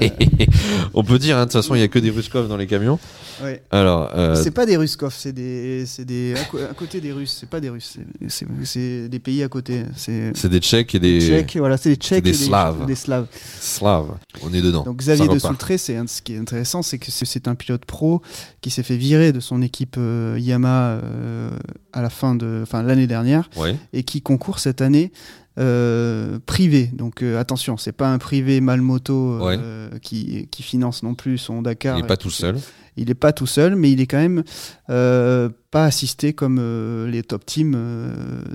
[0.93, 2.67] on peut dire, hein, de toute façon, il y a que des Ruskov dans les
[2.67, 2.97] camions.
[3.43, 3.61] ouais.
[3.69, 6.35] Alors, C'est pas des Ruskov, c'est des, c'est des
[6.69, 7.35] à, côté des Russes.
[7.39, 7.97] C'est pas des Russes,
[8.29, 9.83] c'est- des pays à côté.
[9.95, 12.85] C'est des Tchèques et des Tchèques, voilà, c'est des Tchèques, des et Slaves.
[12.85, 13.27] des Slaves.
[13.59, 14.11] Slaves.
[14.43, 14.83] On est dedans.
[14.83, 15.39] Donc Xavier de.
[15.39, 18.21] Soultré, c'est un- ce qui est intéressant, c'est que c'est- un pilote pro
[18.61, 21.49] qui s'est fait virer de son équipe euh, Yamaha euh,
[21.93, 23.75] à la fin de, enfin l'année dernière, Ouais.
[23.93, 25.11] et qui concourt cette année
[25.59, 26.89] euh, privé.
[26.93, 31.61] Donc euh, attention, c'est pas un privé Malmoto euh, qui, qui finance non plus son
[31.61, 31.97] Dakar.
[31.97, 32.57] Il n'est pas tout seul.
[32.97, 34.43] Il n'est pas tout seul, mais il est quand même
[34.89, 38.13] euh, pas assisté comme euh, les top teams euh,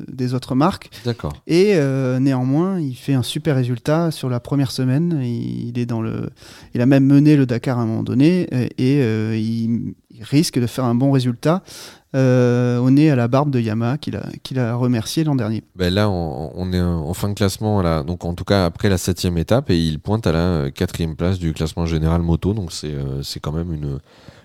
[0.08, 0.90] des autres marques.
[1.04, 1.32] D'accord.
[1.46, 1.74] Et
[2.20, 5.20] néanmoins, il fait un super résultat sur la première semaine.
[5.22, 6.30] Il, il est dans le,
[6.74, 9.00] il a même mené le Dakar à un moment donné et
[9.38, 11.62] il risque de faire un bon résultat
[12.14, 15.62] euh, au nez à la barbe de Yamaha qu'il a, qu'il a remercié l'an dernier.
[15.74, 18.88] Ben là, on, on est en fin de classement, là, donc en tout cas après
[18.88, 22.54] la septième étape, et il pointe à la euh, quatrième place du classement général moto,
[22.54, 23.98] donc c'est euh, quand même une,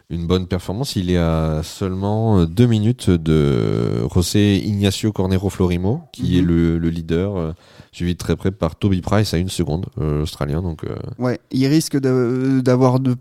[0.10, 0.96] une bonne performance.
[0.98, 6.38] Il est à seulement euh, deux minutes de José Ignacio Cornero Florimo, qui Mhm.
[6.38, 7.54] est le, le leader, euh,
[7.94, 10.62] suivi de très près par Toby Price à une seconde, euh, australien.
[10.62, 13.18] Donc, euh, Ouais, il risque d'avoir de de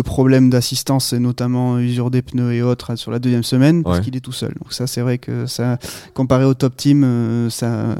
[0.00, 4.16] problèmes d'assistance, et notamment usure des pneus et autres sur la deuxième semaine, parce qu'il
[4.16, 4.52] est tout seul.
[4.60, 5.78] Donc ça, c'est vrai que ça,
[6.14, 7.96] comparé au top team, euh, ça,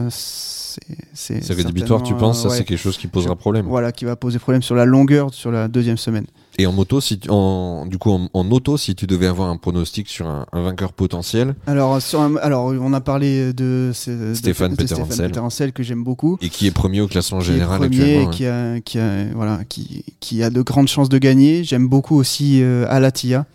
[1.14, 3.66] c'est rédhibitoire, tu penses Ça, c'est quelque chose qui posera problème.
[3.66, 6.26] Voilà, qui va poser problème sur la longueur sur la deuxième semaine.
[6.60, 9.48] Et en moto, si tu- en, du coup, en, en auto, si tu devais avoir
[9.48, 13.92] un pronostic sur un, un vainqueur potentiel Alors, sur un- alors, on a parlé de,
[14.06, 16.36] de- Stéphane Peterencel, que j'aime beaucoup.
[16.42, 18.30] et qui est premier au classement qui est général premier, actuellement.
[18.30, 21.62] qui a, qui a, voilà, qui, qui a de grandes chances de gagner.
[21.62, 23.46] J'aime beaucoup aussi euh, Alatia.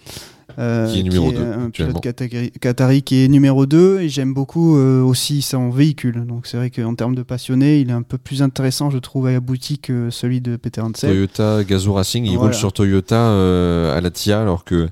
[0.60, 2.00] Euh, Qui est numéro deux, un actuellement.
[2.00, 6.26] pilote qatari, qatari qui est numéro 2 et j'aime beaucoup euh, aussi son véhicule.
[6.26, 9.30] Donc c'est vrai qu'en termes de passionné, il est un peu plus intéressant, je trouve,
[9.30, 11.10] et abouti que celui de Peter Hansel.
[11.12, 12.42] Toyota Gazoo Racing, il Voilà.
[12.44, 14.90] roule sur Toyota euh, à la TIA alors que,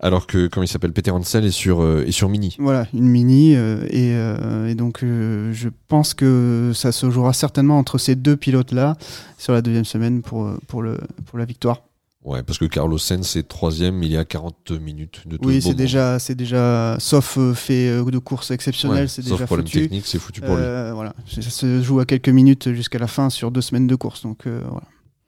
[0.00, 2.56] alors que comment il s'appelle, Peter Hansel est sur, euh, est sur Mini.
[2.58, 3.54] Voilà, une mini.
[3.56, 8.14] euh, et, euh, et donc, euh, je pense que ça se jouera certainement entre ces
[8.16, 8.96] deux pilotes-là
[9.38, 11.82] sur la deuxième semaine pour, euh, pour, le, pour la victoire.
[12.24, 15.60] Ouais, parce que Carlos Sainz est troisième, il y a 40 minutes de tout Oui,
[15.60, 19.44] c'est déjà, c'est déjà, sauf euh, fait euh, de course exceptionnelle, Ouais, c'est sauf déjà
[19.46, 19.82] problème foutu.
[19.82, 20.62] technique, c'est foutu pour lui.
[20.62, 23.94] Euh, voilà, ça se joue à quelques minutes jusqu'à la fin sur deux semaines de
[23.94, 24.22] course.
[24.22, 24.86] Donc voilà.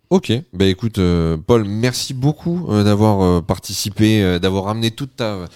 [0.08, 0.98] Ok, bah écoute,
[1.46, 5.46] Paul, merci beaucoup d'avoir participé, d'avoir amené toute ta,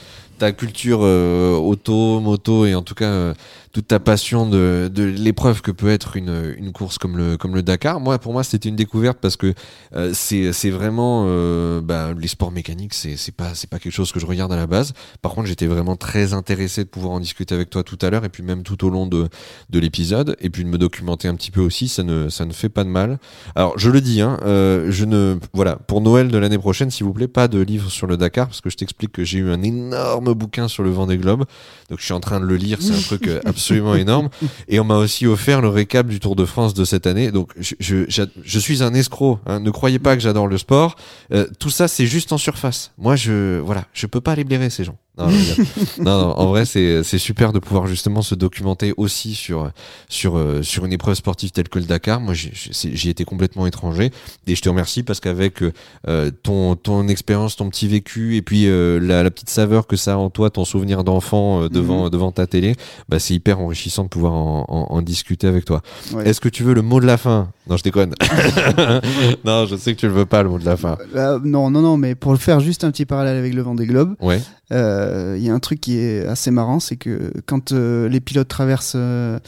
[0.40, 3.34] ta culture euh, auto, moto et en tout cas euh,
[3.72, 7.54] toute ta passion de, de l'épreuve que peut être une, une course comme le, comme
[7.54, 8.00] le Dakar.
[8.00, 9.54] Moi, pour moi, c'était une découverte parce que
[9.94, 14.20] euh, c'est vraiment euh, bah, les sports mécaniques, c'est pas c'est pas quelque chose que
[14.20, 14.92] je regarde à la base.
[15.22, 18.24] Par contre, j'étais vraiment très intéressé de pouvoir en discuter avec toi tout à l'heure
[18.24, 19.28] et puis même tout au long de
[19.70, 21.88] de l'épisode et puis de me documenter un petit peu aussi.
[21.88, 23.18] Ça ne ça ne fait pas de mal.
[23.54, 27.04] Alors, je le dis, hein, euh, je ne, voilà, pour Noël de l'année prochaine, s'il
[27.04, 29.50] vous plaît, pas de livre sur le Dakar, parce que je t'explique que j'ai eu
[29.50, 31.44] un énorme bouquin sur le Vendée Globe,
[31.88, 34.28] donc je suis en train de le lire, c'est un truc euh, absolument énorme,
[34.68, 37.52] et on m'a aussi offert le récap du Tour de France de cette année, donc
[37.58, 37.74] je,
[38.08, 40.96] je, je suis un escroc, hein, ne croyez pas que j'adore le sport,
[41.32, 42.92] Euh, tout ça c'est juste en surface.
[42.98, 44.96] Moi, je, voilà, je peux pas les blairer ces gens.
[45.18, 45.26] Non,
[45.98, 49.70] non, non, en vrai, c'est super de pouvoir justement se documenter aussi sur
[50.08, 52.20] sur euh, sur une épreuve sportive telle que le Dakar.
[52.20, 54.10] Moi, j'y étais complètement étranger
[54.46, 55.62] et je te remercie parce qu'avec
[56.08, 59.96] euh, ton ton expérience, ton petit vécu et puis euh, la, la petite saveur que
[59.96, 62.74] ça a en toi, ton souvenir d'enfant euh, devant devant ta télé,
[63.08, 65.82] bah c'est hyper enrichissant de pouvoir en, en, en discuter avec toi.
[66.14, 66.28] Ouais.
[66.28, 67.50] Est-ce que tu veux le mot de la fin?
[67.68, 68.14] Non, je déconne.
[69.44, 70.96] non, je sais que tu le veux pas le mot de la fin.
[71.14, 73.86] Euh, non, non, non, mais pour le faire juste un petit parallèle avec le Vendée
[73.86, 74.40] Globe, Ouais.
[74.72, 78.20] Euh, il y a un truc qui est assez marrant, c'est que quand euh, les
[78.20, 79.38] pilotes traversent euh,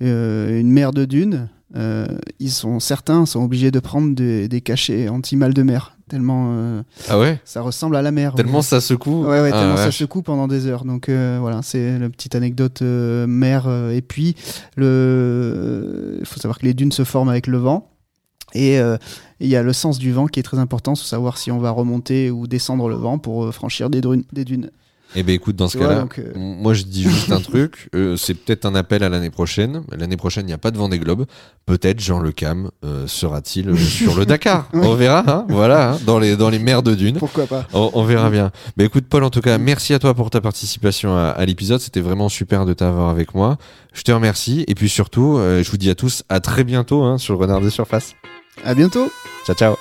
[0.00, 1.48] une mer de dunes,
[2.40, 6.82] ils sont certains sont obligés de prendre des, des cachets anti-mal de mer, tellement euh,
[7.08, 7.38] Ah ouais?
[7.44, 8.34] ça ressemble à la mer.
[8.34, 9.22] Tellement ça secoue?
[9.22, 10.84] Ouais, ouais, Ah, tellement ça secoue pendant des heures.
[10.84, 13.68] Donc euh, voilà, c'est la petite anecdote euh, mer.
[13.92, 14.34] et puis,
[14.76, 16.16] le...
[16.20, 17.89] il faut savoir que les dunes se forment avec le vent.
[18.54, 18.96] Et euh,
[19.40, 21.70] il y a le sens du vent qui est très important, savoir si on va
[21.70, 24.70] remonter ou descendre le vent pour euh, franchir des, drunes- des dunes.
[25.16, 28.64] Eh ben écoute, dans ce cas-là, euh, moi je dis juste un truc, c'est peut-être
[28.64, 29.82] un appel à l'année prochaine.
[29.90, 31.26] L'année prochaine, il n'y a pas de Vendée Globe.
[31.66, 32.70] Peut-être Jean Le Cam
[33.06, 34.68] sera-t-il sur le Dakar.
[34.72, 37.16] On verra, hein, voilà, hein, dans les dans les mers de dunes.
[37.18, 38.52] Pourquoi pas On, on verra bien.
[38.76, 41.80] Mais écoute Paul, en tout cas, merci à toi pour ta participation à, à l'épisode.
[41.80, 43.58] C'était vraiment super de t'avoir avec moi.
[43.92, 47.18] Je te remercie et puis surtout, je vous dis à tous à très bientôt hein,
[47.18, 48.14] sur le Renard de Surface.
[48.64, 49.10] À bientôt
[49.44, 49.76] Ciao ciao.